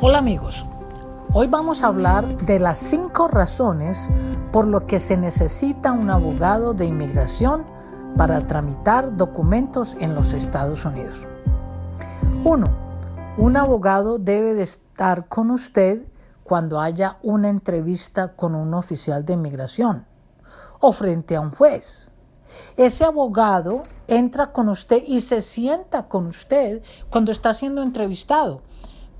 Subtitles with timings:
[0.00, 0.66] Hola amigos,
[1.32, 4.10] hoy vamos a hablar de las cinco razones
[4.52, 7.64] por lo que se necesita un abogado de inmigración
[8.16, 11.26] para tramitar documentos en los Estados Unidos.
[12.42, 12.66] 1.
[13.38, 16.02] Un abogado debe de estar con usted
[16.42, 20.06] cuando haya una entrevista con un oficial de inmigración
[20.80, 22.10] o frente a un juez.
[22.76, 28.60] Ese abogado entra con usted y se sienta con usted cuando está siendo entrevistado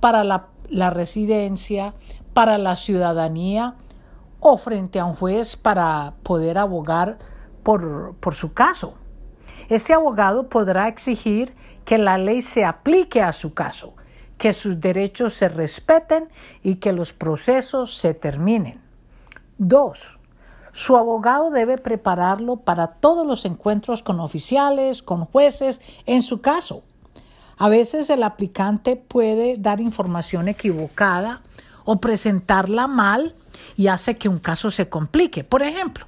[0.01, 0.49] para la,
[0.91, 1.95] residencia,
[2.35, 3.77] para la ciudadanía
[4.41, 7.19] o frente a un juez para poder abogar
[7.63, 8.95] por, por su caso.
[9.71, 11.55] Ese abogado podrá exigir
[11.87, 13.95] que la ley se aplique a su caso,
[14.37, 16.29] que sus derechos se respeten
[16.63, 18.83] y que los procesos se terminen.
[19.57, 20.19] Dos,
[20.73, 26.83] su abogado debe prepararlo para todos los encuentros con oficiales, con jueces, en su caso.
[27.57, 31.43] A veces el aplicante puede dar información equivocada
[31.85, 33.35] o presentarla mal
[33.77, 35.45] y hace que un caso se complique.
[35.45, 36.05] Por ejemplo,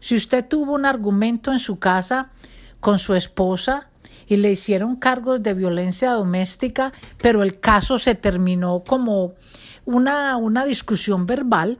[0.00, 2.30] si usted tuvo un argumento en su casa
[2.80, 3.88] con su esposa
[4.26, 9.34] y le hicieron cargos de violencia doméstica, pero el caso se terminó como
[9.84, 11.78] una, una discusión verbal,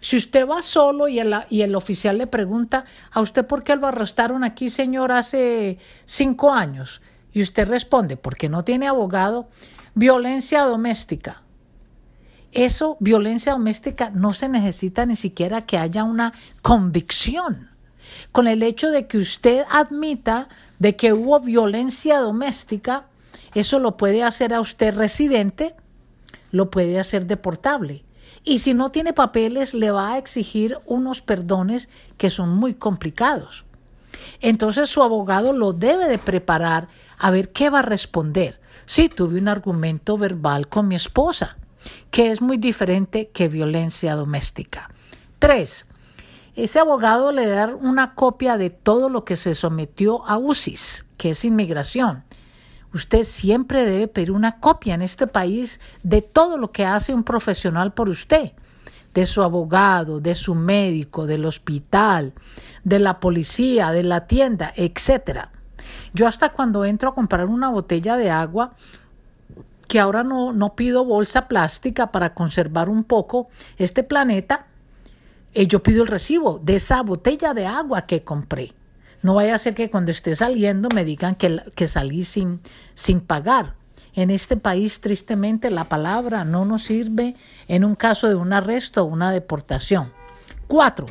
[0.00, 3.76] si usted va solo y el, y el oficial le pregunta, ¿a usted por qué
[3.76, 7.00] lo arrestaron aquí, señor, hace cinco años?
[7.32, 9.48] Y usted responde, porque no tiene abogado,
[9.94, 11.42] violencia doméstica.
[12.52, 17.70] Eso, violencia doméstica, no se necesita ni siquiera que haya una convicción.
[18.30, 23.06] Con el hecho de que usted admita de que hubo violencia doméstica,
[23.54, 25.74] eso lo puede hacer a usted residente,
[26.50, 28.04] lo puede hacer deportable.
[28.44, 33.64] Y si no tiene papeles, le va a exigir unos perdones que son muy complicados.
[34.40, 36.88] Entonces su abogado lo debe de preparar
[37.22, 38.60] a ver qué va a responder.
[38.84, 41.56] Sí, tuve un argumento verbal con mi esposa,
[42.10, 44.90] que es muy diferente que violencia doméstica.
[45.38, 45.86] Tres,
[46.56, 51.30] ese abogado le da una copia de todo lo que se sometió a UCIS, que
[51.30, 52.24] es inmigración.
[52.92, 57.22] Usted siempre debe pedir una copia en este país de todo lo que hace un
[57.22, 58.50] profesional por usted,
[59.14, 62.34] de su abogado, de su médico, del hospital,
[62.82, 65.52] de la policía, de la tienda, etc.
[66.14, 68.74] Yo hasta cuando entro a comprar una botella de agua,
[69.88, 74.66] que ahora no, no pido bolsa plástica para conservar un poco este planeta,
[75.54, 78.72] eh, yo pido el recibo de esa botella de agua que compré.
[79.22, 82.60] No vaya a ser que cuando esté saliendo me digan que, que salí sin,
[82.94, 83.74] sin pagar.
[84.14, 87.36] En este país, tristemente, la palabra no nos sirve
[87.68, 90.12] en un caso de un arresto o una deportación.
[90.66, 91.06] Cuatro,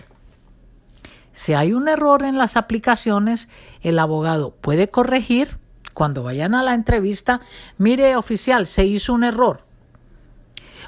[1.32, 3.50] si hay un error en las aplicaciones,
[3.82, 5.60] el abogado puede corregir
[5.94, 7.42] cuando vayan a la entrevista,
[7.78, 9.66] mire oficial, se hizo un error.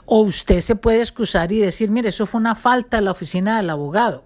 [0.06, 3.58] O usted se puede excusar y decir, mire, eso fue una falta en la oficina
[3.58, 4.26] del abogado.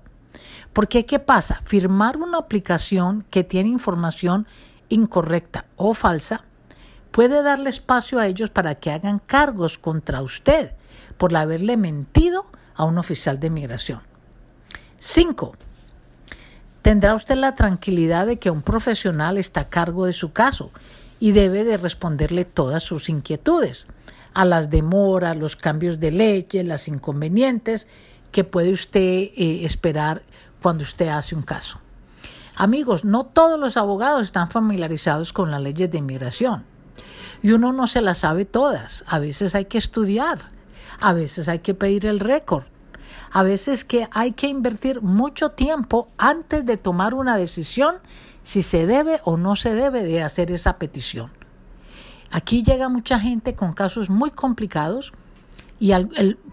[0.73, 1.61] Porque, ¿qué pasa?
[1.65, 4.47] Firmar una aplicación que tiene información
[4.89, 6.45] incorrecta o falsa
[7.11, 10.73] puede darle espacio a ellos para que hagan cargos contra usted
[11.17, 12.45] por haberle mentido
[12.75, 14.01] a un oficial de inmigración.
[14.99, 15.55] Cinco,
[16.87, 20.71] tendrá usted la tranquilidad de que un profesional está a cargo de su caso
[21.19, 23.87] y debe de responderle todas sus inquietudes,
[24.33, 27.89] a las demoras, los cambios de leche, las inconvenientes
[28.31, 30.21] que puede usted eh, esperar
[30.61, 31.81] cuando usted hace un caso.
[32.55, 36.63] Amigos, no todos los abogados están familiarizados con las leyes de inmigración
[37.43, 39.03] y uno no se las sabe todas.
[39.09, 40.37] A veces hay que estudiar,
[41.01, 42.63] a veces hay que pedir el récord,
[43.31, 47.95] a veces que hay que invertir mucho tiempo antes de tomar una decisión
[48.43, 51.31] si se debe o no se debe de hacer esa petición.
[52.31, 55.13] Aquí llega mucha gente con casos muy complicados
[55.79, 55.91] y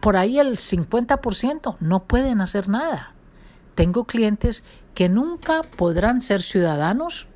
[0.01, 3.15] por ahí el 50% no pueden hacer nada.
[3.75, 4.63] Tengo clientes
[4.95, 7.27] que nunca podrán ser ciudadanos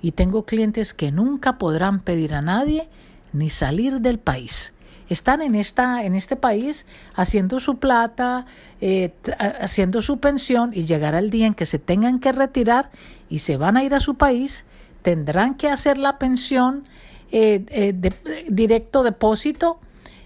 [0.00, 2.88] y tengo clientes que nunca podrán pedir a nadie
[3.32, 4.74] ni salir del país.
[5.12, 8.46] Están en, esta, en este país haciendo su plata,
[8.80, 9.12] eh,
[9.60, 12.88] haciendo su pensión y llegará el día en que se tengan que retirar
[13.28, 14.64] y se van a ir a su país,
[15.02, 16.84] tendrán que hacer la pensión
[17.30, 18.14] eh, eh, de,
[18.48, 19.80] directo depósito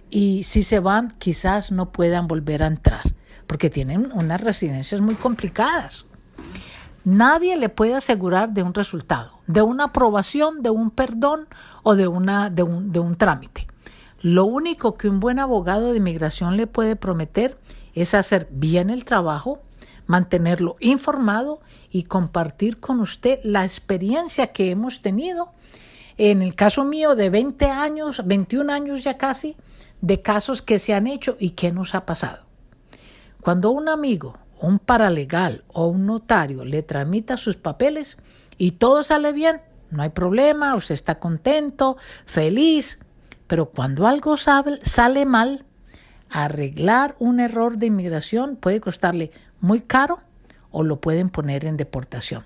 [0.09, 3.03] y si se van quizás no puedan volver a entrar
[3.49, 6.05] porque tienen unas residencias muy complicadas.
[7.03, 11.49] Nadie le puede asegurar de un resultado, de una aprobación, de un perdón
[11.83, 13.67] o de, una, de, un, de un trámite.
[14.23, 17.59] Lo único que un buen abogado de inmigración le puede prometer
[17.95, 19.63] es hacer bien el trabajo,
[20.07, 21.61] mantenerlo informado
[21.91, 25.51] y compartir con usted la experiencia que hemos tenido.
[26.19, 29.57] En el caso mío de 20 años, 21 años ya casi,
[30.01, 32.45] de casos que se han hecho y qué nos ha pasado.
[33.43, 38.19] Cuando un amigo, un paralegal o un notario le tramita sus papeles
[38.59, 39.61] y todo sale bien,
[39.91, 42.99] no hay problema, usted está contento, feliz,
[43.47, 45.65] pero cuando algo sale mal,
[46.31, 50.19] arreglar un error de inmigración puede costarle muy caro
[50.71, 52.45] o lo pueden poner en deportación.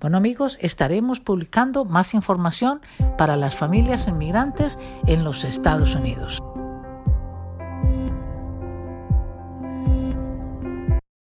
[0.00, 2.80] Bueno amigos, estaremos publicando más información
[3.16, 6.40] para las familias inmigrantes en los Estados Unidos.